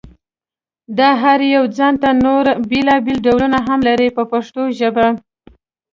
[0.97, 5.07] دا هر یو ځانته نور بېل بېل ډولونه هم لري په پښتو ژبه.